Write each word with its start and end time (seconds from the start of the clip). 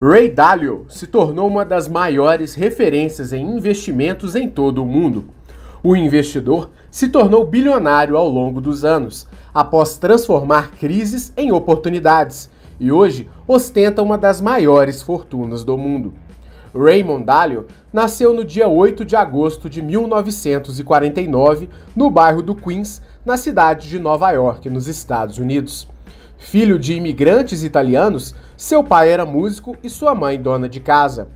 Ray 0.00 0.30
Dalio 0.30 0.86
se 0.88 1.08
tornou 1.08 1.48
uma 1.48 1.64
das 1.64 1.88
maiores 1.88 2.54
referências 2.54 3.32
em 3.32 3.44
investimentos 3.44 4.36
em 4.36 4.48
todo 4.48 4.80
o 4.80 4.86
mundo. 4.86 5.24
O 5.82 5.96
investidor 5.96 6.70
se 6.88 7.08
tornou 7.08 7.44
bilionário 7.44 8.16
ao 8.16 8.28
longo 8.28 8.60
dos 8.60 8.84
anos, 8.84 9.26
após 9.52 9.98
transformar 9.98 10.70
crises 10.78 11.32
em 11.36 11.50
oportunidades, 11.50 12.48
e 12.78 12.92
hoje 12.92 13.28
ostenta 13.44 14.00
uma 14.00 14.16
das 14.16 14.40
maiores 14.40 15.02
fortunas 15.02 15.64
do 15.64 15.76
mundo. 15.76 16.14
Raymond 16.72 17.24
Dalio 17.24 17.66
nasceu 17.92 18.32
no 18.32 18.44
dia 18.44 18.68
8 18.68 19.04
de 19.04 19.16
agosto 19.16 19.68
de 19.68 19.82
1949, 19.82 21.68
no 21.96 22.08
bairro 22.08 22.40
do 22.40 22.54
Queens, 22.54 23.02
na 23.26 23.36
cidade 23.36 23.88
de 23.88 23.98
Nova 23.98 24.30
York, 24.30 24.70
nos 24.70 24.86
Estados 24.86 25.38
Unidos. 25.38 25.87
Filho 26.38 26.78
de 26.78 26.94
imigrantes 26.94 27.64
italianos, 27.64 28.34
seu 28.56 28.82
pai 28.82 29.10
era 29.10 29.26
músico 29.26 29.76
e 29.82 29.90
sua 29.90 30.14
mãe 30.14 30.40
dona 30.40 30.68
de 30.68 30.80
casa. 30.80 31.28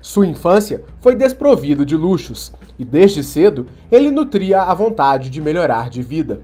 Sua 0.00 0.26
infância 0.26 0.82
foi 1.00 1.14
desprovida 1.14 1.84
de 1.84 1.94
luxos 1.94 2.52
e 2.78 2.84
desde 2.84 3.22
cedo 3.22 3.66
ele 3.92 4.10
nutria 4.10 4.62
a 4.62 4.74
vontade 4.74 5.30
de 5.30 5.40
melhorar 5.40 5.90
de 5.90 6.02
vida. 6.02 6.40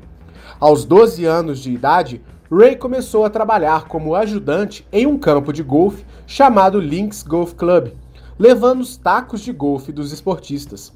Aos 0.61 0.85
12 0.85 1.25
anos 1.25 1.59
de 1.61 1.73
idade, 1.73 2.23
Ray 2.51 2.77
começou 2.77 3.25
a 3.25 3.31
trabalhar 3.31 3.89
como 3.89 4.15
ajudante 4.15 4.87
em 4.93 5.07
um 5.07 5.19
campo 5.19 5.53
de 5.53 5.63
golfe 5.63 6.05
chamado 6.27 6.79
Links 6.79 7.23
Golf 7.23 7.55
Club, 7.55 7.93
levando 8.39 8.83
os 8.83 8.97
tacos 8.97 9.41
de 9.41 9.53
golfe 9.53 9.91
dos 9.91 10.13
esportistas. 10.13 10.93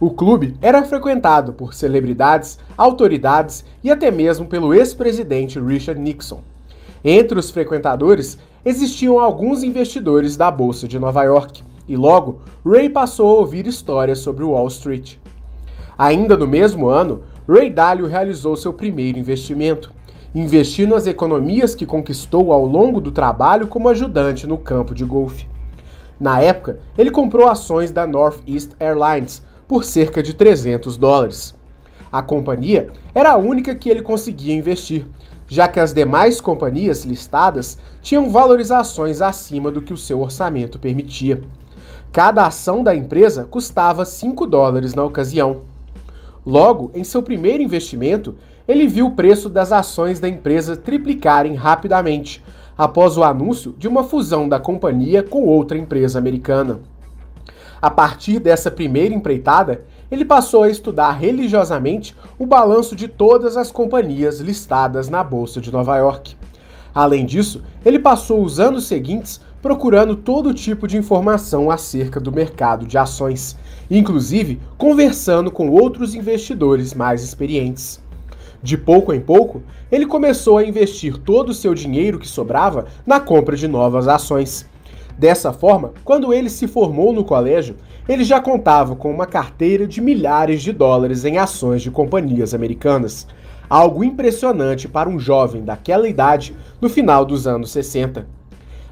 O 0.00 0.08
clube 0.08 0.56
era 0.62 0.82
frequentado 0.82 1.52
por 1.52 1.74
celebridades, 1.74 2.58
autoridades 2.74 3.66
e 3.84 3.90
até 3.90 4.10
mesmo 4.10 4.46
pelo 4.46 4.72
ex-presidente 4.72 5.60
Richard 5.60 6.00
Nixon. 6.00 6.40
Entre 7.04 7.38
os 7.38 7.50
frequentadores 7.50 8.38
existiam 8.64 9.20
alguns 9.20 9.62
investidores 9.62 10.38
da 10.38 10.50
Bolsa 10.50 10.88
de 10.88 10.98
Nova 10.98 11.22
York, 11.24 11.62
e 11.86 11.98
logo 11.98 12.40
Ray 12.64 12.88
passou 12.88 13.28
a 13.28 13.40
ouvir 13.40 13.66
histórias 13.66 14.20
sobre 14.20 14.42
Wall 14.42 14.68
Street. 14.68 15.16
Ainda 15.98 16.34
no 16.34 16.46
mesmo 16.46 16.88
ano, 16.88 17.20
Ray 17.46 17.68
Dalio 17.68 18.06
realizou 18.06 18.56
seu 18.56 18.72
primeiro 18.72 19.18
investimento, 19.18 19.92
investindo 20.34 20.94
nas 20.94 21.06
economias 21.06 21.74
que 21.74 21.84
conquistou 21.84 22.54
ao 22.54 22.64
longo 22.64 23.02
do 23.02 23.12
trabalho 23.12 23.66
como 23.66 23.90
ajudante 23.90 24.46
no 24.46 24.56
campo 24.56 24.94
de 24.94 25.04
golfe. 25.04 25.46
Na 26.18 26.40
época, 26.40 26.78
ele 26.96 27.10
comprou 27.10 27.48
ações 27.48 27.90
da 27.90 28.06
Northeast 28.06 28.70
Airlines, 28.80 29.42
por 29.70 29.84
cerca 29.84 30.20
de 30.20 30.34
300 30.34 30.96
dólares. 30.96 31.54
A 32.10 32.20
companhia 32.20 32.88
era 33.14 33.30
a 33.30 33.36
única 33.36 33.72
que 33.72 33.88
ele 33.88 34.02
conseguia 34.02 34.52
investir, 34.52 35.06
já 35.46 35.68
que 35.68 35.78
as 35.78 35.94
demais 35.94 36.40
companhias 36.40 37.04
listadas 37.04 37.78
tinham 38.02 38.30
valorizações 38.30 39.22
acima 39.22 39.70
do 39.70 39.80
que 39.80 39.92
o 39.92 39.96
seu 39.96 40.22
orçamento 40.22 40.76
permitia. 40.76 41.40
Cada 42.10 42.48
ação 42.48 42.82
da 42.82 42.96
empresa 42.96 43.44
custava 43.44 44.04
5 44.04 44.44
dólares 44.44 44.92
na 44.92 45.04
ocasião. 45.04 45.60
Logo, 46.44 46.90
em 46.92 47.04
seu 47.04 47.22
primeiro 47.22 47.62
investimento, 47.62 48.34
ele 48.66 48.88
viu 48.88 49.06
o 49.06 49.14
preço 49.14 49.48
das 49.48 49.70
ações 49.70 50.18
da 50.18 50.28
empresa 50.28 50.76
triplicarem 50.76 51.54
rapidamente, 51.54 52.42
após 52.76 53.16
o 53.16 53.22
anúncio 53.22 53.72
de 53.78 53.86
uma 53.86 54.02
fusão 54.02 54.48
da 54.48 54.58
companhia 54.58 55.22
com 55.22 55.46
outra 55.46 55.78
empresa 55.78 56.18
americana. 56.18 56.80
A 57.80 57.90
partir 57.90 58.38
dessa 58.38 58.70
primeira 58.70 59.14
empreitada, 59.14 59.84
ele 60.10 60.24
passou 60.24 60.64
a 60.64 60.70
estudar 60.70 61.12
religiosamente 61.12 62.14
o 62.38 62.44
balanço 62.44 62.94
de 62.94 63.08
todas 63.08 63.56
as 63.56 63.70
companhias 63.70 64.40
listadas 64.40 65.08
na 65.08 65.24
Bolsa 65.24 65.60
de 65.60 65.72
Nova 65.72 65.96
York. 65.96 66.36
Além 66.94 67.24
disso, 67.24 67.62
ele 67.84 67.98
passou 67.98 68.42
os 68.42 68.60
anos 68.60 68.86
seguintes 68.86 69.40
procurando 69.62 70.16
todo 70.16 70.54
tipo 70.54 70.88
de 70.88 70.96
informação 70.96 71.70
acerca 71.70 72.18
do 72.18 72.32
mercado 72.32 72.86
de 72.86 72.98
ações, 72.98 73.56
inclusive 73.90 74.60
conversando 74.76 75.50
com 75.50 75.70
outros 75.70 76.14
investidores 76.14 76.94
mais 76.94 77.22
experientes. 77.22 78.00
De 78.62 78.76
pouco 78.76 79.12
em 79.12 79.20
pouco, 79.20 79.62
ele 79.90 80.06
começou 80.06 80.58
a 80.58 80.64
investir 80.64 81.16
todo 81.16 81.50
o 81.50 81.54
seu 81.54 81.74
dinheiro 81.74 82.18
que 82.18 82.28
sobrava 82.28 82.86
na 83.06 83.18
compra 83.18 83.56
de 83.56 83.66
novas 83.66 84.06
ações. 84.06 84.68
Dessa 85.20 85.52
forma, 85.52 85.92
quando 86.02 86.32
ele 86.32 86.48
se 86.48 86.66
formou 86.66 87.12
no 87.12 87.22
colégio, 87.22 87.76
ele 88.08 88.24
já 88.24 88.40
contava 88.40 88.96
com 88.96 89.10
uma 89.10 89.26
carteira 89.26 89.86
de 89.86 90.00
milhares 90.00 90.62
de 90.62 90.72
dólares 90.72 91.26
em 91.26 91.36
ações 91.36 91.82
de 91.82 91.90
companhias 91.90 92.54
americanas. 92.54 93.26
Algo 93.68 94.02
impressionante 94.02 94.88
para 94.88 95.10
um 95.10 95.20
jovem 95.20 95.62
daquela 95.62 96.08
idade 96.08 96.56
no 96.80 96.88
final 96.88 97.26
dos 97.26 97.46
anos 97.46 97.70
60. 97.70 98.26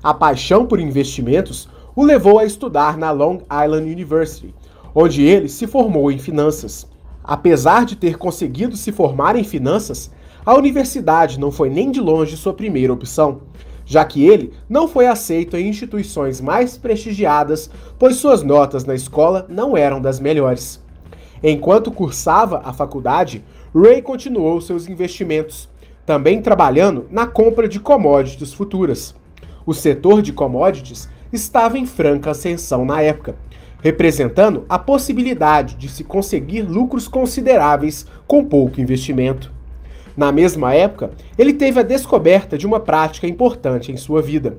A 0.03 0.12
paixão 0.12 0.67
por 0.67 0.78
investimentos 0.78 1.67
o 1.97 2.05
levou 2.05 2.38
a 2.38 2.44
estudar 2.44 2.99
na 2.99 3.11
Long 3.11 3.38
Island 3.50 3.91
University, 3.91 4.55
onde 4.94 5.22
ele 5.22 5.49
se 5.49 5.67
formou 5.67 6.12
em 6.12 6.19
finanças. 6.19 6.87
Apesar 7.25 7.87
de 7.87 7.97
ter 7.97 8.19
conseguido 8.19 8.77
se 8.77 8.93
formar 8.93 9.34
em 9.34 9.44
finanças, 9.44 10.11
a 10.44 10.55
universidade 10.55 11.41
não 11.41 11.50
foi 11.50 11.71
nem 11.71 11.91
de 11.91 12.03
longe 12.03 12.37
sua 12.37 12.53
primeira 12.53 12.93
opção 12.93 13.48
já 13.88 14.04
que 14.04 14.22
ele 14.22 14.53
não 14.69 14.87
foi 14.87 15.06
aceito 15.06 15.56
em 15.56 15.66
instituições 15.66 16.43
mais 16.43 16.76
prestigiadas, 16.76 17.71
pois 17.99 18.16
suas 18.16 18.43
notas 18.43 18.84
na 18.84 18.94
escola 18.94 19.47
não 19.49 19.75
eram 19.75 19.99
das 19.99 20.21
melhores. 20.21 20.78
Enquanto 21.43 21.91
cursava 21.91 22.60
a 22.66 22.72
faculdade, 22.72 23.43
Ray 23.75 24.03
continuou 24.03 24.60
seus 24.60 24.87
investimentos, 24.87 25.71
também 26.04 26.43
trabalhando 26.43 27.06
na 27.10 27.26
compra 27.26 27.66
de 27.66 27.81
commodities 27.81 28.53
futuras. 28.53 29.15
O 29.65 29.72
setor 29.72 30.20
de 30.20 30.34
commodities 30.34 31.09
estava 31.32 31.78
em 31.78 31.87
franca 31.87 32.32
ascensão 32.32 32.84
na 32.84 33.00
época, 33.00 33.37
representando 33.82 34.66
a 34.69 34.78
possibilidade 34.78 35.76
de 35.76 35.88
se 35.88 36.05
conseguir 36.05 36.60
lucros 36.60 37.09
consideráveis 37.09 38.06
com 38.26 38.44
pouco 38.44 38.82
investimento. 38.82 39.50
Na 40.19 40.33
mesma 40.33 40.75
época, 40.75 41.12
ele 41.39 41.53
teve 41.53 41.79
a 41.79 41.84
descoberta 41.84 42.59
de 42.59 42.67
uma 42.67 42.81
prática 42.81 43.29
importante 43.29 43.93
em 43.93 43.97
sua 43.97 44.21
vida. 44.21 44.59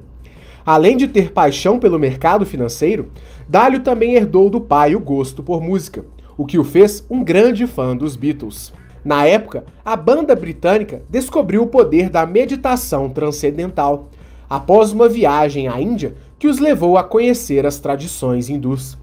Além 0.65 0.95
de 0.95 1.05
ter 1.05 1.33
paixão 1.33 1.77
pelo 1.77 1.99
mercado 1.99 2.45
financeiro, 2.45 3.11
Dalio 3.45 3.81
também 3.81 4.15
herdou 4.15 4.49
do 4.49 4.61
pai 4.61 4.95
o 4.95 5.01
gosto 5.01 5.43
por 5.43 5.61
música, 5.61 6.05
o 6.37 6.45
que 6.45 6.57
o 6.57 6.63
fez 6.63 7.05
um 7.09 7.21
grande 7.21 7.67
fã 7.67 7.93
dos 7.93 8.15
Beatles. 8.15 8.71
Na 9.03 9.25
época, 9.25 9.65
a 9.83 9.97
banda 9.97 10.33
britânica 10.33 11.01
descobriu 11.09 11.63
o 11.63 11.67
poder 11.67 12.09
da 12.09 12.25
meditação 12.25 13.09
transcendental, 13.09 14.07
após 14.49 14.93
uma 14.93 15.09
viagem 15.09 15.67
à 15.67 15.81
Índia 15.81 16.15
que 16.39 16.47
os 16.47 16.59
levou 16.59 16.97
a 16.97 17.03
conhecer 17.03 17.65
as 17.65 17.79
tradições 17.79 18.49
hindus. 18.49 18.97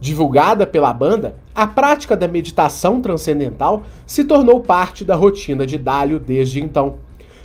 Divulgada 0.00 0.66
pela 0.66 0.90
banda, 0.94 1.36
a 1.54 1.66
prática 1.66 2.16
da 2.16 2.26
meditação 2.26 3.00
transcendental 3.00 3.82
se 4.06 4.24
tornou 4.24 4.60
parte 4.60 5.04
da 5.04 5.14
rotina 5.14 5.66
de 5.66 5.76
Dálio 5.76 6.18
desde 6.18 6.62
então. 6.62 6.98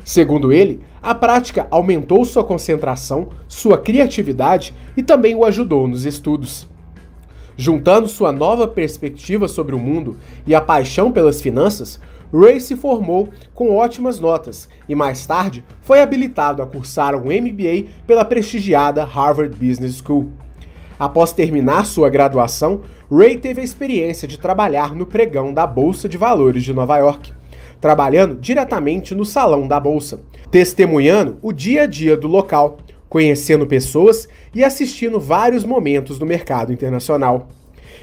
Segundo 0.03 0.53
ele, 0.53 0.81
a 1.03 1.13
prática 1.13 1.67
aumentou 1.69 2.23
sua 2.23 2.43
concentração, 2.43 3.27
sua 3.47 3.77
criatividade 3.77 4.73
e 4.95 5.03
também 5.03 5.35
o 5.35 5.43
ajudou 5.43 5.87
nos 5.87 6.05
estudos. 6.05 6.67
Juntando 7.57 8.07
sua 8.07 8.31
nova 8.31 8.67
perspectiva 8.67 9.47
sobre 9.47 9.75
o 9.75 9.79
mundo 9.79 10.17
e 10.45 10.55
a 10.55 10.61
paixão 10.61 11.11
pelas 11.11 11.41
finanças, 11.41 11.99
Ray 12.33 12.59
se 12.59 12.75
formou 12.75 13.29
com 13.53 13.75
ótimas 13.75 14.19
notas 14.19 14.69
e 14.87 14.93
mais 14.93 15.25
tarde 15.25 15.63
foi 15.81 16.01
habilitado 16.01 16.61
a 16.61 16.67
cursar 16.67 17.15
um 17.15 17.25
MBA 17.25 17.89
pela 18.05 18.23
prestigiada 18.23 19.03
Harvard 19.03 19.55
Business 19.55 19.97
School. 19.97 20.31
Após 20.99 21.31
terminar 21.31 21.85
sua 21.85 22.09
graduação, 22.09 22.81
Ray 23.09 23.37
teve 23.37 23.61
a 23.61 23.63
experiência 23.63 24.27
de 24.27 24.37
trabalhar 24.37 24.93
no 24.93 25.05
pregão 25.05 25.53
da 25.53 25.65
Bolsa 25.65 26.09
de 26.09 26.17
Valores 26.17 26.63
de 26.63 26.73
Nova 26.73 26.97
York, 26.97 27.31
trabalhando 27.79 28.35
diretamente 28.35 29.15
no 29.15 29.23
salão 29.23 29.65
da 29.65 29.79
bolsa, 29.79 30.19
testemunhando 30.51 31.37
o 31.41 31.53
dia 31.53 31.83
a 31.83 31.85
dia 31.85 32.17
do 32.17 32.27
local, 32.27 32.79
conhecendo 33.07 33.65
pessoas 33.65 34.27
e 34.53 34.61
assistindo 34.61 35.21
vários 35.21 35.63
momentos 35.63 36.19
do 36.19 36.25
mercado 36.25 36.73
internacional. 36.73 37.47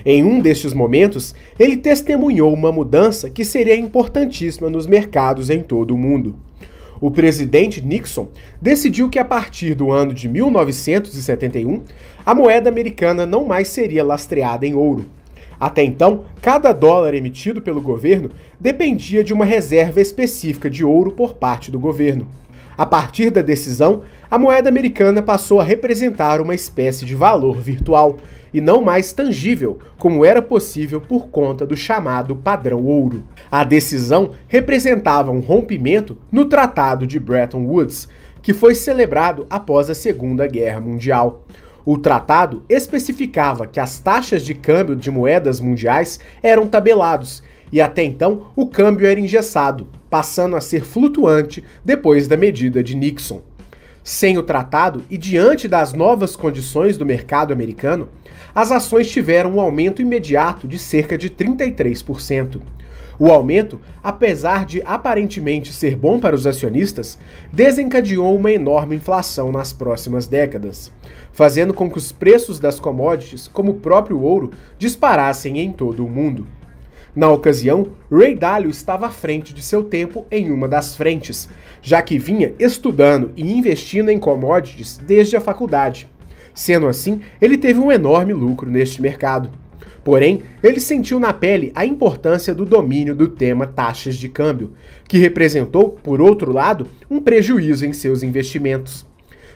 Em 0.06 0.25
um 0.25 0.40
destes 0.40 0.73
momentos, 0.73 1.34
ele 1.58 1.76
testemunhou 1.76 2.50
uma 2.50 2.73
mudança 2.73 3.29
que 3.29 3.44
seria 3.44 3.76
importantíssima 3.76 4.70
nos 4.70 4.87
mercados 4.87 5.50
em 5.50 5.61
todo 5.61 5.94
o 5.94 5.99
mundo 5.99 6.34
o 7.00 7.11
presidente 7.11 7.81
Nixon 7.81 8.29
decidiu 8.61 9.08
que 9.08 9.19
a 9.19 9.25
partir 9.25 9.75
do 9.75 9.91
ano 9.91 10.14
de 10.14 10.29
1971, 10.29 11.82
a 12.25 12.35
moeda 12.35 12.69
americana 12.69 13.26
não 13.26 13.44
mais 13.44 13.69
seria 13.69 14.05
lastreada 14.05 14.67
em 14.67 14.75
ouro. 14.75 15.06
Até 15.58 15.82
então, 15.82 16.25
cada 16.41 16.73
dólar 16.73 17.14
emitido 17.14 17.62
pelo 17.62 17.81
governo 17.81 18.31
dependia 18.58 19.23
de 19.23 19.32
uma 19.32 19.44
reserva 19.44 20.00
específica 20.00 20.69
de 20.69 20.85
ouro 20.85 21.12
por 21.12 21.35
parte 21.35 21.70
do 21.70 21.79
governo. 21.79 22.29
A 22.76 22.85
partir 22.85 23.31
da 23.31 23.41
decisão, 23.41 24.02
a 24.31 24.38
moeda 24.38 24.69
americana 24.69 25.23
passou 25.23 25.61
a 25.61 25.64
representar 25.64 26.41
uma 26.41 26.55
espécie 26.55 27.05
de 27.05 27.14
valor 27.14 27.61
virtual 27.61 28.17
e 28.55 28.61
não 28.61 28.81
mais 28.81 29.12
tangível, 29.12 29.81
como 29.99 30.25
era 30.25 30.41
possível 30.41 31.01
por 31.01 31.27
conta 31.27 31.67
do 31.67 31.77
chamado 31.77 32.37
padrão 32.37 32.85
ouro. 32.85 33.25
A 33.51 33.65
decisão 33.65 34.31
representava 34.47 35.33
um 35.33 35.41
rompimento 35.41 36.17
no 36.31 36.45
Tratado 36.45 37.05
de 37.05 37.19
Bretton 37.19 37.67
Woods, 37.67 38.09
que 38.41 38.55
foi 38.55 38.77
celebrado 38.77 39.45
após 39.51 39.91
a 39.91 39.95
Segunda 39.95 40.47
Guerra 40.47 40.81
Mundial. 40.81 41.45
O 41.85 41.99
tratado 41.99 42.62
especificava 42.69 43.67
que 43.67 43.81
as 43.81 43.99
taxas 43.99 44.45
de 44.45 44.55
câmbio 44.55 44.95
de 44.95 45.11
moedas 45.11 45.61
mundiais 45.61 46.21
eram 46.43 46.67
tabelados 46.67 47.43
e 47.73 47.81
até 47.81 48.05
então 48.05 48.53
o 48.55 48.67
câmbio 48.69 49.06
era 49.06 49.19
engessado, 49.19 49.89
passando 50.09 50.55
a 50.55 50.61
ser 50.61 50.85
flutuante 50.85 51.65
depois 51.85 52.29
da 52.29 52.37
medida 52.37 52.85
de 52.85 52.95
Nixon. 52.95 53.43
Sem 54.06 54.37
o 54.37 54.43
tratado 54.43 55.03
e 55.09 55.17
diante 55.17 55.67
das 55.67 55.95
novas 55.95 56.37
condições 56.37 56.99
do 56.99 57.06
mercado 57.06 57.55
americano, 57.55 58.11
as 58.55 58.71
ações 58.71 59.11
tiveram 59.11 59.55
um 59.55 59.61
aumento 59.61 60.03
imediato 60.03 60.69
de 60.69 60.79
cerca 60.79 61.17
de 61.17 61.31
33%. 61.31 62.61
O 63.19 63.33
aumento, 63.33 63.81
apesar 64.03 64.67
de 64.67 64.83
aparentemente 64.85 65.73
ser 65.73 65.97
bom 65.97 66.21
para 66.21 66.37
os 66.37 66.47
acionistas, 66.47 67.19
desencadeou 67.51 68.37
uma 68.37 68.53
enorme 68.53 68.97
inflação 68.97 69.51
nas 69.51 69.73
próximas 69.73 70.27
décadas, 70.27 70.93
fazendo 71.33 71.73
com 71.73 71.91
que 71.91 71.97
os 71.97 72.12
preços 72.12 72.61
das 72.61 72.79
commodities, 72.79 73.49
como 73.49 73.73
o 73.73 73.81
próprio 73.81 74.21
ouro, 74.21 74.51
disparassem 74.79 75.59
em 75.61 75.73
todo 75.73 76.05
o 76.05 76.11
mundo. 76.11 76.47
Na 77.14 77.31
ocasião, 77.31 77.93
Ray 78.11 78.34
Dalio 78.34 78.69
estava 78.69 79.06
à 79.06 79.11
frente 79.11 79.55
de 79.55 79.62
seu 79.62 79.84
tempo 79.84 80.26
em 80.32 80.50
uma 80.50 80.66
das 80.66 80.96
frentes, 80.96 81.49
já 81.81 82.02
que 82.02 82.19
vinha 82.19 82.52
estudando 82.58 83.31
e 83.37 83.56
investindo 83.56 84.08
em 84.08 84.19
commodities 84.19 84.99
desde 84.99 85.37
a 85.37 85.40
faculdade. 85.40 86.08
Sendo 86.52 86.88
assim, 86.88 87.20
ele 87.40 87.56
teve 87.56 87.78
um 87.78 87.93
enorme 87.93 88.32
lucro 88.32 88.69
neste 88.69 89.00
mercado. 89.00 89.49
Porém, 90.02 90.43
ele 90.61 90.81
sentiu 90.81 91.20
na 91.20 91.32
pele 91.32 91.70
a 91.75 91.87
importância 91.87 92.52
do 92.52 92.66
domínio 92.66 93.14
do 93.14 93.28
tema 93.28 93.67
taxas 93.67 94.17
de 94.17 94.28
câmbio, 94.28 94.72
que 95.06 95.17
representou, 95.17 95.90
por 95.90 96.20
outro 96.20 96.52
lado, 96.52 96.88
um 97.08 97.20
prejuízo 97.20 97.87
em 97.87 97.93
seus 97.93 98.25
investimentos. 98.25 99.06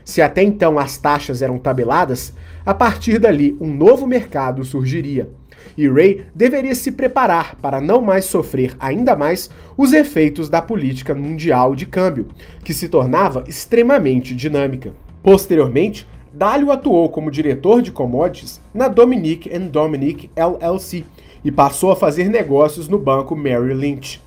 Se 0.05 0.23
até 0.23 0.43
então 0.43 0.79
as 0.79 0.97
taxas 0.97 1.43
eram 1.43 1.59
tabeladas, 1.59 2.33
a 2.65 2.73
partir 2.73 3.19
dali 3.19 3.57
um 3.61 3.75
novo 3.75 4.07
mercado 4.07 4.65
surgiria. 4.65 5.29
E 5.77 5.89
Ray 5.89 6.27
deveria 6.35 6.75
se 6.75 6.93
preparar 6.93 7.57
para 7.57 7.81
não 7.81 8.01
mais 8.01 8.25
sofrer 8.25 8.77
ainda 8.79 9.15
mais 9.17 9.51
os 9.77 9.93
efeitos 9.93 10.49
da 10.49 10.61
política 10.61 11.15
mundial 11.15 11.75
de 11.75 11.87
câmbio, 11.87 12.29
que 12.65 12.75
se 12.75 12.89
tornava 12.89 13.45
extremamente 13.47 14.35
dinâmica. 14.35 14.93
Posteriormente, 15.23 16.07
Dalio 16.33 16.71
atuou 16.71 17.09
como 17.09 17.31
diretor 17.31 17.83
de 17.83 17.91
commodities 17.91 18.61
na 18.73 18.89
Dominique 18.89 19.51
Dominique 19.59 20.31
LLC 20.37 21.05
e 21.45 21.51
passou 21.51 21.91
a 21.91 21.97
fazer 21.97 22.29
negócios 22.29 22.89
no 22.89 22.99
banco 22.99 23.35
Merrill 23.35 23.77
Lynch. 23.77 24.23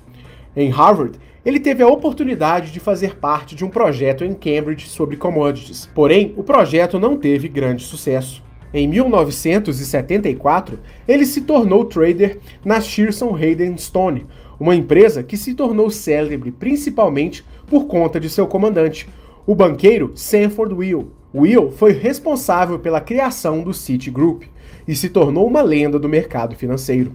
Em 0.54 0.70
Harvard, 0.70 1.18
ele 1.44 1.58
teve 1.58 1.82
a 1.82 1.88
oportunidade 1.88 2.70
de 2.70 2.78
fazer 2.78 3.16
parte 3.16 3.54
de 3.54 3.64
um 3.64 3.68
projeto 3.68 4.24
em 4.24 4.32
Cambridge 4.32 4.88
sobre 4.88 5.16
commodities. 5.16 5.88
Porém, 5.94 6.32
o 6.36 6.42
projeto 6.42 7.00
não 7.00 7.16
teve 7.16 7.48
grande 7.48 7.82
sucesso. 7.82 8.42
Em 8.74 8.88
1974, 8.88 10.78
ele 11.06 11.26
se 11.26 11.42
tornou 11.42 11.84
trader 11.84 12.38
na 12.64 12.80
Shearson 12.80 13.34
Hayden 13.34 13.76
Stone, 13.76 14.26
uma 14.58 14.74
empresa 14.74 15.22
que 15.22 15.36
se 15.36 15.52
tornou 15.52 15.90
célebre 15.90 16.50
principalmente 16.50 17.44
por 17.66 17.86
conta 17.86 18.18
de 18.18 18.30
seu 18.30 18.46
comandante, 18.46 19.08
o 19.46 19.54
banqueiro 19.54 20.12
Sanford 20.14 20.72
Will. 20.74 21.10
Will 21.34 21.70
foi 21.70 21.92
responsável 21.92 22.78
pela 22.78 23.00
criação 23.00 23.62
do 23.62 23.74
Citigroup 23.74 24.44
e 24.86 24.94
se 24.94 25.08
tornou 25.08 25.46
uma 25.46 25.62
lenda 25.62 25.98
do 25.98 26.08
mercado 26.08 26.54
financeiro. 26.54 27.12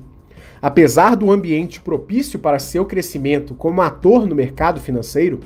Apesar 0.61 1.15
do 1.15 1.31
ambiente 1.31 1.79
propício 1.79 2.39
para 2.39 2.59
seu 2.59 2.85
crescimento 2.85 3.53
como 3.53 3.81
ator 3.81 4.27
no 4.27 4.35
mercado 4.35 4.79
financeiro, 4.79 5.39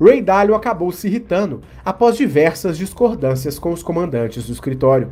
Ray 0.00 0.22
Dalio 0.22 0.54
acabou 0.54 0.92
se 0.92 1.08
irritando 1.08 1.60
após 1.84 2.16
diversas 2.16 2.78
discordâncias 2.78 3.58
com 3.58 3.72
os 3.72 3.82
comandantes 3.82 4.46
do 4.46 4.52
escritório. 4.52 5.08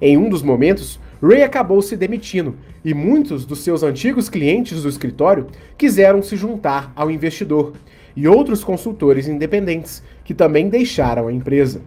Em 0.00 0.16
um 0.16 0.28
dos 0.28 0.42
momentos, 0.42 1.00
Ray 1.22 1.42
acabou 1.42 1.80
se 1.80 1.96
demitindo 1.96 2.56
e 2.84 2.92
muitos 2.92 3.46
dos 3.46 3.60
seus 3.60 3.82
antigos 3.82 4.28
clientes 4.28 4.82
do 4.82 4.88
escritório 4.88 5.46
quiseram 5.78 6.22
se 6.22 6.36
juntar 6.36 6.92
ao 6.94 7.10
investidor 7.10 7.72
e 8.16 8.28
outros 8.28 8.62
consultores 8.62 9.26
independentes 9.26 10.02
que 10.24 10.34
também 10.34 10.68
deixaram 10.68 11.28
a 11.28 11.32
empresa. 11.32 11.80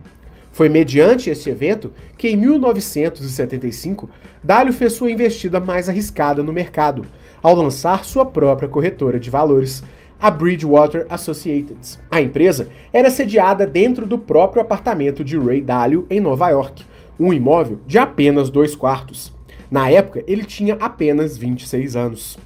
Foi 0.51 0.69
mediante 0.69 1.29
este 1.29 1.51
evento 1.51 1.93
que, 2.17 2.29
em 2.29 2.35
1975, 2.35 4.09
Dalio 4.43 4.73
fez 4.73 4.93
sua 4.93 5.11
investida 5.11 5.59
mais 5.59 5.87
arriscada 5.87 6.41
no 6.41 6.51
mercado, 6.51 7.05
ao 7.43 7.53
lançar 7.53 8.03
sua 8.03 8.25
própria 8.25 8.67
corretora 8.67 9.19
de 9.19 9.29
valores, 9.29 9.83
a 10.19 10.31
Bridgewater 10.31 11.05
Associates. 11.11 11.99
A 12.09 12.19
empresa 12.19 12.69
era 12.91 13.11
sediada 13.11 13.67
dentro 13.67 14.07
do 14.07 14.17
próprio 14.17 14.63
apartamento 14.63 15.23
de 15.23 15.37
Ray 15.37 15.61
Dalio, 15.61 16.07
em 16.09 16.19
Nova 16.19 16.49
York, 16.49 16.83
um 17.19 17.33
imóvel 17.33 17.79
de 17.85 17.97
apenas 17.97 18.49
dois 18.49 18.75
quartos. 18.75 19.33
Na 19.69 19.89
época, 19.89 20.23
ele 20.27 20.43
tinha 20.43 20.75
apenas 20.75 21.37
26 21.37 21.95
anos. 21.95 22.37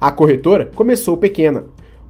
A 0.00 0.10
corretora 0.10 0.70
começou 0.74 1.16
pequena, 1.16 1.64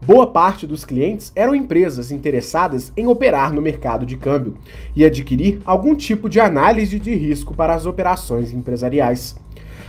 Boa 0.04 0.26
parte 0.26 0.66
dos 0.66 0.84
clientes 0.84 1.30
eram 1.32 1.54
empresas 1.54 2.10
interessadas 2.10 2.92
em 2.96 3.06
operar 3.06 3.52
no 3.52 3.62
mercado 3.62 4.04
de 4.04 4.16
câmbio 4.16 4.56
e 4.96 5.04
adquirir 5.04 5.60
algum 5.64 5.94
tipo 5.94 6.28
de 6.28 6.40
análise 6.40 6.98
de 6.98 7.14
risco 7.14 7.54
para 7.54 7.72
as 7.72 7.86
operações 7.86 8.52
empresariais. 8.52 9.36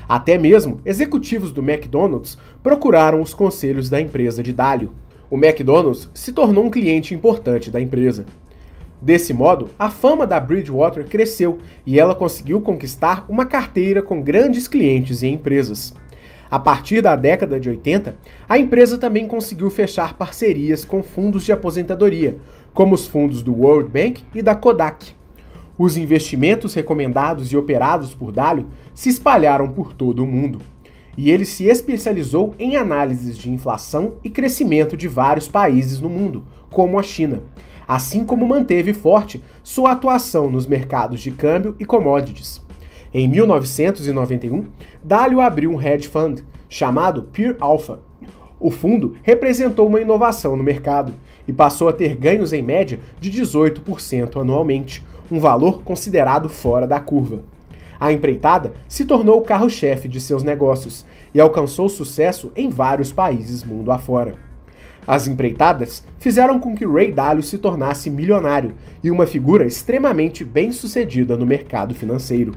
Até 0.08 0.38
mesmo 0.38 0.80
executivos 0.86 1.52
do 1.52 1.62
McDonald's 1.62 2.38
procuraram 2.62 3.24
os 3.24 3.34
conselhos 3.34 3.90
da 3.90 4.00
empresa 4.00 4.44
de 4.44 4.54
Dalio. 4.54 4.92
O 5.32 5.36
McDonald's 5.36 6.08
se 6.14 6.32
tornou 6.32 6.66
um 6.66 6.70
cliente 6.70 7.16
importante 7.16 7.72
da 7.72 7.82
empresa. 7.82 8.24
Desse 9.04 9.34
modo, 9.34 9.70
a 9.78 9.90
fama 9.90 10.26
da 10.26 10.40
Bridgewater 10.40 11.06
cresceu 11.06 11.60
e 11.86 12.00
ela 12.00 12.16
conseguiu 12.16 12.62
conquistar 12.62 13.26
uma 13.28 13.46
carteira 13.46 14.02
com 14.02 14.22
grandes 14.22 14.66
clientes 14.66 15.22
e 15.22 15.28
empresas. 15.28 15.94
A 16.50 16.58
partir 16.58 17.02
da 17.02 17.14
década 17.14 17.60
de 17.60 17.70
80, 17.70 18.16
a 18.48 18.58
empresa 18.58 18.98
também 18.98 19.28
conseguiu 19.28 19.70
fechar 19.70 20.14
parcerias 20.14 20.86
com 20.86 21.04
fundos 21.04 21.44
de 21.44 21.52
aposentadoria, 21.52 22.38
como 22.74 22.96
os 22.96 23.06
fundos 23.06 23.44
do 23.44 23.54
World 23.54 23.90
Bank 23.90 24.24
e 24.34 24.42
da 24.42 24.56
Kodak. 24.56 25.14
Os 25.78 25.98
investimentos 25.98 26.74
recomendados 26.74 27.52
e 27.52 27.58
operados 27.58 28.14
por 28.14 28.32
Dalio 28.32 28.68
se 28.96 29.10
espalharam 29.10 29.68
por 29.68 29.92
todo 29.92 30.24
o 30.24 30.28
mundo. 30.28 30.62
E 31.18 31.30
ele 31.30 31.44
se 31.44 31.66
especializou 31.66 32.56
em 32.58 32.78
análises 32.78 33.38
de 33.38 33.52
inflação 33.52 34.14
e 34.24 34.30
crescimento 34.30 34.96
de 34.96 35.10
vários 35.10 35.50
países 35.50 36.00
no 36.00 36.08
mundo, 36.08 36.46
como 36.70 36.98
a 36.98 37.04
China, 37.04 37.44
assim 37.94 38.26
como 38.26 38.48
manteve 38.48 38.92
forte 38.92 39.44
sua 39.62 39.92
atuação 39.92 40.50
nos 40.50 40.66
mercados 40.66 41.22
de 41.22 41.30
câmbio 41.30 41.76
e 41.80 41.86
commodities. 41.86 42.60
Em 43.14 43.28
1991, 43.28 44.66
Dalio 45.04 45.40
abriu 45.40 45.70
um 45.70 45.80
hedge 45.80 46.08
fund 46.08 46.42
chamado 46.68 47.22
Peer 47.32 47.56
Alpha. 47.60 48.00
O 48.60 48.72
fundo 48.72 49.16
representou 49.22 49.88
uma 49.88 50.02
inovação 50.02 50.56
no 50.56 50.64
mercado 50.64 51.14
e 51.48 51.54
passou 51.54 51.88
a 51.88 51.94
ter 51.94 52.16
ganhos 52.16 52.52
em 52.52 52.64
média 52.64 53.00
de 53.20 53.32
18% 53.32 54.42
anualmente, 54.42 55.06
um 55.32 55.40
valor 55.40 55.84
considerado 55.84 56.50
fora 56.50 56.88
da 56.88 57.00
curva. 57.00 57.44
A 58.00 58.12
empreitada 58.12 58.74
se 58.88 59.06
tornou 59.06 59.38
o 59.38 59.44
carro-chefe 59.44 60.08
de 60.08 60.20
seus 60.20 60.42
negócios 60.42 61.06
e 61.32 61.40
alcançou 61.40 61.88
sucesso 61.88 62.52
em 62.56 62.70
vários 62.70 63.14
países 63.14 63.64
mundo 63.64 63.92
afora. 63.92 64.34
As 65.06 65.28
empreitadas 65.28 66.06
fizeram 66.18 66.60
com 66.60 66.76
que 66.76 66.86
Ray 66.86 67.12
Dalio 67.12 67.44
se 67.44 67.58
tornasse 67.58 68.10
milionário 68.10 68.74
e 69.04 69.12
uma 69.12 69.26
figura 69.26 69.66
extremamente 69.66 70.46
bem-sucedida 70.46 71.36
no 71.36 71.46
mercado 71.46 71.94
financeiro. 71.94 72.54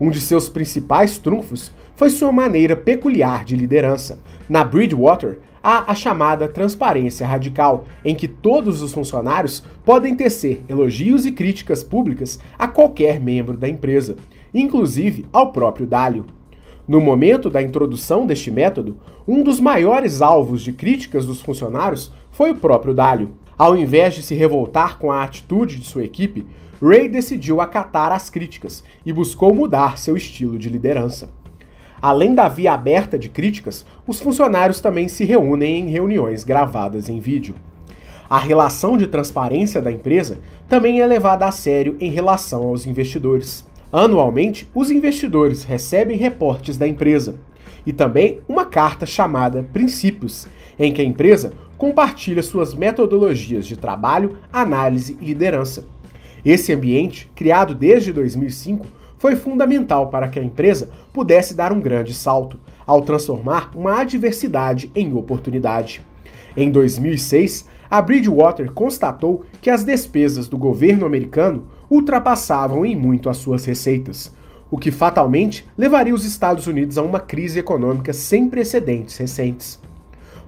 Um 0.00 0.10
de 0.10 0.20
seus 0.20 0.48
principais 0.48 1.16
trunfos 1.18 1.72
foi 1.94 2.10
sua 2.10 2.32
maneira 2.32 2.76
peculiar 2.76 3.44
de 3.44 3.56
liderança. 3.56 4.18
Na 4.48 4.62
Bridgewater, 4.62 5.38
há 5.62 5.90
a 5.90 5.94
chamada 5.94 6.46
transparência 6.46 7.26
radical, 7.26 7.86
em 8.04 8.14
que 8.14 8.28
todos 8.28 8.82
os 8.82 8.92
funcionários 8.92 9.62
podem 9.84 10.14
tecer 10.14 10.62
elogios 10.68 11.24
e 11.24 11.32
críticas 11.32 11.82
públicas 11.82 12.38
a 12.58 12.68
qualquer 12.68 13.18
membro 13.18 13.56
da 13.56 13.68
empresa, 13.68 14.16
inclusive 14.52 15.24
ao 15.32 15.50
próprio 15.52 15.86
Dalio. 15.86 16.26
No 16.88 17.00
momento 17.00 17.50
da 17.50 17.60
introdução 17.60 18.26
deste 18.26 18.48
método, 18.48 18.96
um 19.26 19.42
dos 19.42 19.58
maiores 19.58 20.22
alvos 20.22 20.62
de 20.62 20.72
críticas 20.72 21.26
dos 21.26 21.40
funcionários 21.40 22.12
foi 22.30 22.52
o 22.52 22.54
próprio 22.54 22.94
Dalio. 22.94 23.32
Ao 23.58 23.76
invés 23.76 24.14
de 24.14 24.22
se 24.22 24.36
revoltar 24.36 24.96
com 24.96 25.10
a 25.10 25.24
atitude 25.24 25.80
de 25.80 25.86
sua 25.86 26.04
equipe, 26.04 26.46
Ray 26.80 27.08
decidiu 27.08 27.60
acatar 27.60 28.12
as 28.12 28.30
críticas 28.30 28.84
e 29.04 29.12
buscou 29.12 29.52
mudar 29.52 29.98
seu 29.98 30.16
estilo 30.16 30.56
de 30.58 30.68
liderança. 30.68 31.28
Além 32.00 32.34
da 32.34 32.48
via 32.48 32.74
aberta 32.74 33.18
de 33.18 33.30
críticas, 33.30 33.84
os 34.06 34.20
funcionários 34.20 34.80
também 34.80 35.08
se 35.08 35.24
reúnem 35.24 35.80
em 35.80 35.90
reuniões 35.90 36.44
gravadas 36.44 37.08
em 37.08 37.18
vídeo. 37.18 37.56
A 38.30 38.38
relação 38.38 38.96
de 38.96 39.08
transparência 39.08 39.80
da 39.82 39.90
empresa 39.90 40.38
também 40.68 41.00
é 41.00 41.06
levada 41.06 41.46
a 41.46 41.50
sério 41.50 41.96
em 41.98 42.10
relação 42.10 42.64
aos 42.64 42.86
investidores. 42.86 43.64
Anualmente, 43.98 44.68
os 44.74 44.90
investidores 44.90 45.64
recebem 45.64 46.18
reportes 46.18 46.76
da 46.76 46.86
empresa 46.86 47.36
e 47.86 47.94
também 47.94 48.40
uma 48.46 48.66
carta 48.66 49.06
chamada 49.06 49.62
Princípios, 49.72 50.46
em 50.78 50.92
que 50.92 51.00
a 51.00 51.04
empresa 51.04 51.54
compartilha 51.78 52.42
suas 52.42 52.74
metodologias 52.74 53.66
de 53.66 53.74
trabalho, 53.74 54.36
análise 54.52 55.16
e 55.18 55.24
liderança. 55.24 55.86
Esse 56.44 56.74
ambiente, 56.74 57.30
criado 57.34 57.74
desde 57.74 58.12
2005, 58.12 58.84
foi 59.16 59.34
fundamental 59.34 60.10
para 60.10 60.28
que 60.28 60.38
a 60.38 60.44
empresa 60.44 60.90
pudesse 61.10 61.54
dar 61.54 61.72
um 61.72 61.80
grande 61.80 62.12
salto, 62.12 62.60
ao 62.86 63.00
transformar 63.00 63.70
uma 63.74 64.02
adversidade 64.02 64.90
em 64.94 65.14
oportunidade. 65.14 66.04
Em 66.56 66.70
2006, 66.70 67.66
a 67.90 68.00
Bridgewater 68.00 68.72
constatou 68.72 69.44
que 69.60 69.68
as 69.68 69.84
despesas 69.84 70.48
do 70.48 70.56
governo 70.56 71.04
americano 71.04 71.66
ultrapassavam 71.90 72.84
em 72.84 72.96
muito 72.96 73.28
as 73.28 73.36
suas 73.36 73.64
receitas, 73.64 74.34
o 74.70 74.78
que 74.78 74.90
fatalmente 74.90 75.66
levaria 75.76 76.14
os 76.14 76.24
Estados 76.24 76.66
Unidos 76.66 76.96
a 76.96 77.02
uma 77.02 77.20
crise 77.20 77.58
econômica 77.58 78.12
sem 78.12 78.48
precedentes 78.48 79.16
recentes. 79.18 79.78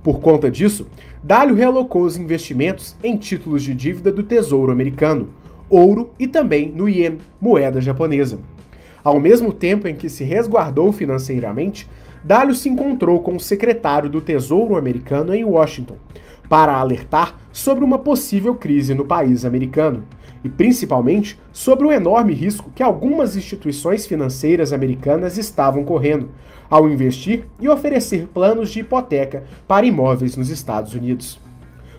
Por 0.02 0.20
conta 0.20 0.50
disso, 0.50 0.86
Dalio 1.22 1.54
realocou 1.54 2.02
os 2.02 2.16
investimentos 2.16 2.96
em 3.04 3.16
títulos 3.16 3.62
de 3.62 3.74
dívida 3.74 4.10
do 4.10 4.22
Tesouro 4.22 4.72
americano, 4.72 5.28
ouro 5.68 6.10
e 6.18 6.26
também 6.26 6.72
no 6.74 6.88
ien, 6.88 7.18
moeda 7.40 7.80
japonesa. 7.80 8.38
Ao 9.04 9.20
mesmo 9.20 9.52
tempo 9.52 9.86
em 9.86 9.94
que 9.94 10.08
se 10.08 10.24
resguardou 10.24 10.92
financeiramente, 10.92 11.88
Dalio 12.28 12.54
se 12.54 12.68
encontrou 12.68 13.22
com 13.22 13.36
o 13.36 13.40
secretário 13.40 14.10
do 14.10 14.20
Tesouro 14.20 14.76
americano 14.76 15.34
em 15.34 15.44
Washington 15.44 15.96
para 16.46 16.76
alertar 16.76 17.38
sobre 17.50 17.82
uma 17.82 17.98
possível 17.98 18.54
crise 18.54 18.92
no 18.92 19.06
país 19.06 19.46
americano 19.46 20.04
e 20.44 20.48
principalmente 20.50 21.40
sobre 21.50 21.86
o 21.86 21.90
enorme 21.90 22.34
risco 22.34 22.70
que 22.74 22.82
algumas 22.82 23.34
instituições 23.34 24.06
financeiras 24.06 24.74
americanas 24.74 25.38
estavam 25.38 25.84
correndo 25.84 26.28
ao 26.68 26.86
investir 26.86 27.46
e 27.58 27.66
oferecer 27.66 28.26
planos 28.26 28.68
de 28.68 28.80
hipoteca 28.80 29.44
para 29.66 29.86
imóveis 29.86 30.36
nos 30.36 30.50
Estados 30.50 30.92
Unidos. 30.92 31.40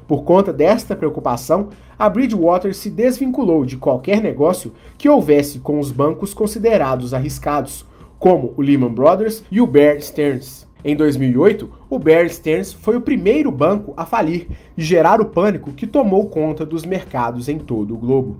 Por 0.07 0.23
conta 0.23 0.53
desta 0.53 0.95
preocupação, 0.95 1.69
a 1.97 2.07
Bridgewater 2.07 2.75
se 2.75 2.91
desvinculou 2.91 3.65
de 3.65 3.77
qualquer 3.77 4.21
negócio 4.21 4.73
que 4.95 5.09
houvesse 5.09 5.57
com 5.57 5.79
os 5.79 5.91
bancos 5.91 6.35
considerados 6.35 7.15
arriscados, 7.15 7.88
como 8.19 8.53
o 8.57 8.61
Lehman 8.61 8.93
Brothers 8.93 9.43
e 9.49 9.61
o 9.61 9.65
Bear 9.65 9.99
Stearns. 10.01 10.67
Em 10.83 10.95
2008, 10.95 11.69
o 11.89 11.97
Bear 11.97 12.29
Stearns 12.29 12.71
foi 12.71 12.95
o 12.95 13.01
primeiro 13.01 13.51
banco 13.51 13.93
a 13.97 14.05
falir 14.05 14.47
e 14.77 14.83
gerar 14.83 15.19
o 15.19 15.25
pânico 15.25 15.71
que 15.71 15.87
tomou 15.87 16.27
conta 16.27 16.65
dos 16.65 16.85
mercados 16.85 17.49
em 17.49 17.57
todo 17.57 17.93
o 17.93 17.97
globo. 17.97 18.37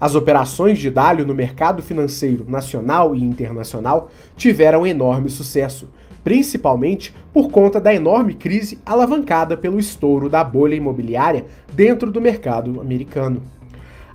As 0.00 0.14
operações 0.14 0.78
de 0.78 0.90
Dalio 0.90 1.26
no 1.26 1.34
mercado 1.34 1.82
financeiro 1.82 2.44
nacional 2.48 3.14
e 3.14 3.22
internacional 3.22 4.10
tiveram 4.36 4.86
enorme 4.86 5.30
sucesso, 5.30 5.88
principalmente 6.22 7.14
por 7.32 7.50
conta 7.50 7.80
da 7.80 7.94
enorme 7.94 8.34
crise 8.34 8.78
alavancada 8.84 9.56
pelo 9.56 9.78
estouro 9.78 10.28
da 10.28 10.44
bolha 10.44 10.74
imobiliária 10.74 11.46
dentro 11.72 12.10
do 12.10 12.20
mercado 12.20 12.80
americano. 12.80 13.40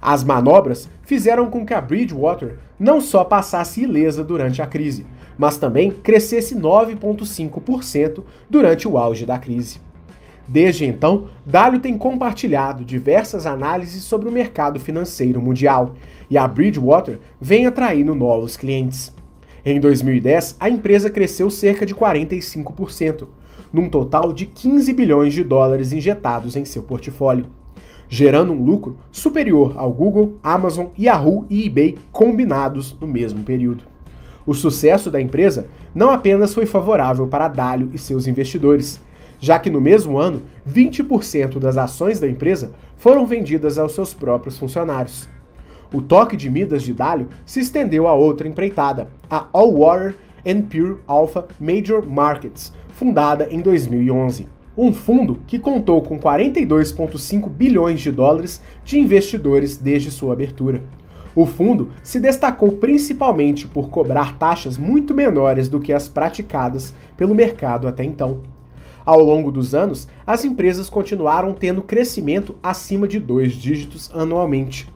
As 0.02 0.24
manobras 0.24 0.90
fizeram 1.04 1.52
com 1.52 1.64
que 1.64 1.74
a 1.74 1.80
Bridgewater 1.80 2.58
não 2.80 3.00
só 3.00 3.24
passasse 3.24 3.84
ilesa 3.84 4.24
durante 4.24 4.62
a 4.62 4.66
crise, 4.66 5.06
mas 5.38 5.58
também 5.58 5.92
crescesse 5.92 6.56
9,5% 6.56 8.24
durante 8.50 8.88
o 8.88 8.98
auge 8.98 9.26
da 9.26 9.38
crise. 9.38 9.80
Desde 10.48 10.86
então, 10.86 11.28
Dalio 11.46 11.80
tem 11.80 11.98
compartilhado 11.98 12.84
diversas 12.84 13.46
análises 13.46 14.04
sobre 14.04 14.28
o 14.28 14.32
mercado 14.32 14.80
financeiro 14.80 15.40
mundial 15.40 15.94
e 16.30 16.38
a 16.38 16.48
Bridgewater 16.48 17.20
vem 17.40 17.68
atraindo 17.68 18.16
novos 18.16 18.58
clientes. 18.58 19.14
Em 19.64 19.80
2010, 19.80 20.56
a 20.60 20.68
empresa 20.68 21.10
cresceu 21.10 21.50
cerca 21.52 21.86
de 21.86 21.94
45%, 21.94 23.28
num 23.72 23.88
total 23.88 24.34
de 24.34 24.48
15 24.48 24.92
bilhões 24.94 25.34
de 25.34 25.44
dólares 25.44 25.94
injetados 25.94 26.56
em 26.56 26.66
seu 26.66 26.82
portfólio, 26.82 27.46
gerando 28.14 28.52
um 28.52 28.62
lucro 28.62 28.98
superior 29.10 29.74
ao 29.78 29.90
Google, 29.90 30.38
Amazon, 30.44 30.88
Yahoo 31.00 31.46
e 31.50 31.66
eBay 31.66 31.98
combinados 32.12 32.94
no 33.00 33.08
mesmo 33.08 33.42
período. 33.42 33.86
O 34.46 34.54
sucesso 34.54 35.10
da 35.10 35.22
empresa 35.22 35.68
não 35.96 36.10
apenas 36.10 36.54
foi 36.54 36.66
favorável 36.66 37.26
para 37.26 37.48
Dalio 37.48 37.90
e 37.94 37.98
seus 37.98 38.28
investidores, 38.28 39.00
já 39.40 39.58
que 39.58 39.70
no 39.70 39.80
mesmo 39.80 40.18
ano, 40.18 40.42
20% 40.70 41.58
das 41.58 41.78
ações 41.78 42.20
da 42.20 42.28
empresa 42.28 42.74
foram 42.98 43.26
vendidas 43.26 43.78
aos 43.78 43.94
seus 43.94 44.14
próprios 44.14 44.58
funcionários. 44.58 45.30
O 45.94 46.02
toque 46.02 46.36
de 46.36 46.50
Midas 46.50 46.84
de 46.84 46.94
Dalio 46.94 47.30
se 47.46 47.62
estendeu 47.62 48.10
a 48.10 48.14
outra 48.14 48.46
empreitada, 48.46 49.08
a 49.30 49.48
All 49.54 49.74
Water 49.74 50.18
and 50.46 50.64
Pure 50.64 50.98
Alpha 51.08 51.48
Major 51.58 52.06
Markets, 52.06 52.74
fundada 52.90 53.48
em 53.50 53.62
2011. 53.62 54.61
Um 54.84 54.92
fundo 54.92 55.38
que 55.46 55.60
contou 55.60 56.02
com 56.02 56.20
42,5 56.20 57.48
bilhões 57.48 58.02
de 58.02 58.12
dólares 58.12 58.64
de 58.84 59.00
investidores 59.00 59.78
desde 59.78 60.10
sua 60.10 60.34
abertura. 60.34 60.82
O 61.36 61.46
fundo 61.46 61.90
se 62.02 62.20
destacou 62.20 62.72
principalmente 62.72 63.68
por 63.68 63.92
cobrar 63.92 64.40
taxas 64.40 64.80
muito 64.80 65.14
menores 65.14 65.70
do 65.70 65.80
que 65.80 65.94
as 65.94 66.10
praticadas 66.10 66.96
pelo 67.16 67.36
mercado 67.36 67.88
até 67.88 68.04
então. 68.04 68.42
Ao 69.06 69.20
longo 69.20 69.52
dos 69.52 69.76
anos, 69.76 70.08
as 70.26 70.44
empresas 70.44 70.90
continuaram 70.90 71.54
tendo 71.54 71.84
crescimento 71.84 72.56
acima 72.64 73.08
de 73.08 73.20
dois 73.20 73.54
dígitos 73.54 74.10
anualmente. 74.12 74.92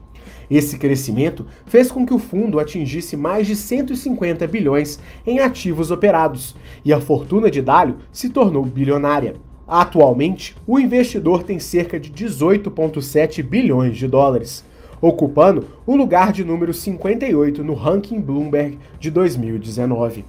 Esse 0.50 0.78
crescimento 0.78 1.46
fez 1.64 1.92
com 1.92 2.04
que 2.04 2.12
o 2.14 2.18
fundo 2.18 2.58
atingisse 2.58 3.16
mais 3.16 3.46
de 3.46 3.54
150 3.54 4.48
bilhões 4.48 4.98
em 5.24 5.38
ativos 5.38 5.92
operados 5.92 6.56
e 6.84 6.92
a 6.92 7.00
fortuna 7.00 7.48
de 7.48 7.62
Dalio 7.62 7.98
se 8.10 8.30
tornou 8.30 8.64
bilionária. 8.64 9.45
Atualmente, 9.68 10.56
o 10.64 10.78
investidor 10.78 11.42
tem 11.42 11.58
cerca 11.58 11.98
de 11.98 12.10
18,7 12.10 13.42
bilhões 13.42 13.96
de 13.96 14.06
dólares, 14.06 14.64
ocupando 15.00 15.66
o 15.84 15.96
lugar 15.96 16.32
de 16.32 16.44
número 16.44 16.72
58 16.72 17.64
no 17.64 17.74
ranking 17.74 18.20
Bloomberg 18.20 18.78
de 19.00 19.10
2019. 19.10 20.24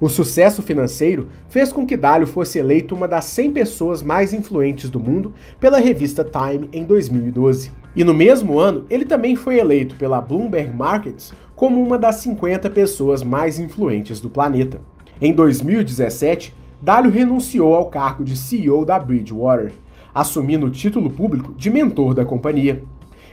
O 0.00 0.08
sucesso 0.08 0.62
financeiro 0.62 1.28
fez 1.48 1.72
com 1.72 1.84
que 1.84 1.96
Dalio 1.96 2.26
fosse 2.26 2.58
eleito 2.58 2.94
uma 2.94 3.08
das 3.08 3.24
100 3.26 3.52
pessoas 3.52 4.02
mais 4.02 4.32
influentes 4.32 4.90
do 4.90 4.98
mundo 4.98 5.32
pela 5.60 5.78
revista 5.78 6.24
Time 6.24 6.68
em 6.72 6.84
2012. 6.84 7.72
E 7.94 8.04
no 8.04 8.14
mesmo 8.14 8.58
ano, 8.58 8.84
ele 8.88 9.04
também 9.04 9.36
foi 9.36 9.58
eleito 9.58 9.96
pela 9.96 10.20
Bloomberg 10.20 10.74
Markets 10.76 11.32
como 11.54 11.82
uma 11.82 11.98
das 11.98 12.16
50 12.16 12.70
pessoas 12.70 13.22
mais 13.22 13.58
influentes 13.58 14.20
do 14.20 14.30
planeta. 14.30 14.80
Em 15.20 15.32
2017, 15.32 16.52
Dalio 16.82 17.12
renunciou 17.12 17.76
ao 17.76 17.86
cargo 17.86 18.24
de 18.24 18.36
CEO 18.36 18.84
da 18.84 18.98
Bridgewater, 18.98 19.72
assumindo 20.12 20.66
o 20.66 20.70
título 20.70 21.08
público 21.08 21.54
de 21.54 21.70
mentor 21.70 22.12
da 22.12 22.24
companhia. 22.24 22.82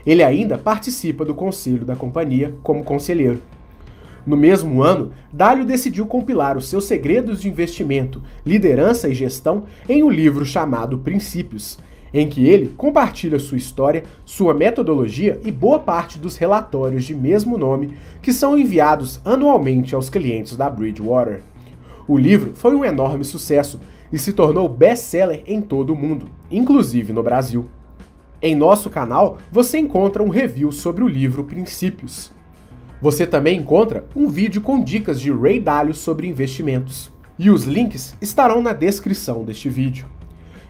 Ele 0.05 0.21
ainda 0.21 0.55
participa 0.55 1.25
do 1.25 1.33
conselho 1.33 1.83
da 1.83 1.95
companhia 1.95 2.53
como 2.61 2.83
conselheiro. 2.83 3.41
No 4.23 4.37
mesmo 4.37 4.83
ano, 4.83 5.13
Dalio 5.33 5.65
decidiu 5.65 6.05
compilar 6.05 6.57
os 6.57 6.69
seus 6.69 6.85
segredos 6.85 7.41
de 7.41 7.49
investimento, 7.49 8.21
liderança 8.45 9.09
e 9.09 9.15
gestão 9.15 9.63
em 9.87 10.03
um 10.03 10.11
livro 10.11 10.45
chamado 10.45 10.99
Princípios, 10.99 11.79
em 12.13 12.29
que 12.29 12.47
ele 12.47 12.71
compartilha 12.77 13.39
sua 13.39 13.57
história, 13.57 14.03
sua 14.25 14.53
metodologia 14.53 15.41
e 15.43 15.51
boa 15.51 15.79
parte 15.79 16.19
dos 16.19 16.37
relatórios 16.37 17.03
de 17.03 17.15
mesmo 17.15 17.57
nome 17.57 17.97
que 18.21 18.31
são 18.31 18.55
enviados 18.55 19.19
anualmente 19.25 19.95
aos 19.95 20.07
clientes 20.07 20.55
da 20.55 20.69
Bridgewater. 20.69 21.41
O 22.09 22.17
livro 22.17 22.53
foi 22.55 22.73
um 22.73 22.83
enorme 22.83 23.23
sucesso 23.23 23.79
e 24.11 24.17
se 24.17 24.33
tornou 24.33 24.67
best-seller 24.67 25.43
em 25.45 25.61
todo 25.61 25.93
o 25.93 25.95
mundo, 25.95 26.25
inclusive 26.49 27.13
no 27.13 27.21
Brasil. 27.21 27.69
Em 28.41 28.55
nosso 28.55 28.89
canal 28.89 29.37
você 29.51 29.77
encontra 29.77 30.23
um 30.23 30.29
review 30.29 30.71
sobre 30.71 31.03
o 31.03 31.07
livro 31.07 31.43
Princípios. 31.43 32.31
Você 32.99 33.27
também 33.27 33.59
encontra 33.59 34.05
um 34.15 34.27
vídeo 34.27 34.59
com 34.59 34.83
dicas 34.83 35.21
de 35.21 35.31
Ray 35.31 35.59
Dalio 35.59 35.93
sobre 35.93 36.27
investimentos. 36.27 37.11
E 37.37 37.51
os 37.51 37.65
links 37.65 38.17
estarão 38.19 38.59
na 38.59 38.73
descrição 38.73 39.43
deste 39.43 39.69
vídeo. 39.69 40.07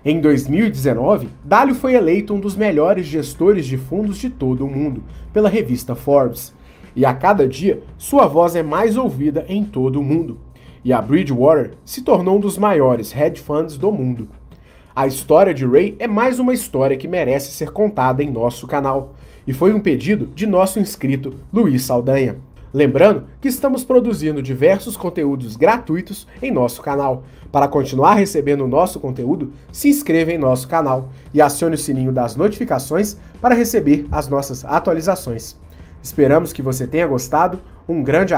Em 0.04 0.20
2019, 0.20 1.30
Dalio 1.42 1.74
foi 1.74 1.94
eleito 1.94 2.34
um 2.34 2.40
dos 2.42 2.58
melhores 2.58 3.06
gestores 3.06 3.66
de 3.66 3.78
fundos 3.78 4.18
de 4.18 4.30
todo 4.30 4.66
o 4.66 4.70
mundo 4.70 5.06
pela 5.32 5.48
revista 5.48 5.96
Forbes. 5.96 6.54
E 6.94 7.06
a 7.06 7.14
cada 7.14 7.48
dia, 7.48 7.82
sua 7.98 8.28
voz 8.28 8.58
é 8.58 8.62
mais 8.62 8.98
ouvida 8.98 9.46
em 9.48 9.64
todo 9.64 10.02
o 10.02 10.04
mundo. 10.04 10.38
E 10.84 10.94
a 10.94 11.02
Bridgewater 11.02 11.72
se 11.84 12.02
tornou 12.02 12.38
um 12.38 12.40
dos 12.40 12.58
maiores 12.58 13.16
hedge 13.16 13.42
funds 13.42 13.78
do 13.78 13.92
mundo. 13.92 14.30
A 14.96 15.08
história 15.08 15.54
de 15.54 15.66
Ray 15.66 15.96
é 16.00 16.08
mais 16.08 16.40
uma 16.40 16.54
história 16.54 16.98
que 16.98 17.08
merece 17.08 17.52
ser 17.52 17.72
contada 17.72 18.24
em 18.24 18.32
nosso 18.32 18.68
canal 18.68 19.14
e 19.48 19.54
foi 19.54 19.74
um 19.74 19.80
pedido 19.80 20.28
de 20.28 20.46
nosso 20.46 20.80
inscrito 20.80 21.36
Luiz 21.52 21.84
Saldanha. 21.84 22.38
Lembrando 22.74 23.24
que 23.42 23.48
estamos 23.48 23.84
produzindo 23.84 24.44
diversos 24.44 24.96
conteúdos 24.96 25.56
gratuitos 25.56 26.28
em 26.42 26.52
nosso 26.52 26.82
canal. 26.82 27.24
Para 27.52 27.68
continuar 27.68 28.14
recebendo 28.14 28.64
o 28.64 28.68
nosso 28.68 29.00
conteúdo, 29.00 29.52
se 29.72 29.90
inscreva 29.90 30.32
em 30.32 30.38
nosso 30.38 30.68
canal 30.68 31.10
e 31.34 31.42
acione 31.42 31.76
o 31.76 31.78
sininho 31.80 32.12
das 32.12 32.36
notificações 32.36 33.18
para 33.42 33.56
receber 33.56 34.06
as 34.12 34.28
nossas 34.28 34.64
atualizações. 34.64 35.58
Esperamos 36.02 36.54
que 36.54 36.62
você 36.62 36.86
tenha 36.86 37.08
gostado. 37.08 37.60
Um 37.88 38.04
grande 38.04 38.36
abraço. 38.36 38.38